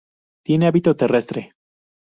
[0.43, 1.53] Tiene hábito terrestre.